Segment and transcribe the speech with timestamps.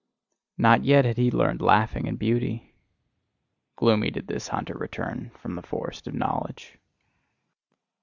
[0.57, 2.73] Not yet had he learned laughing and beauty.
[3.75, 6.75] Gloomy did this hunter return from the forest of knowledge.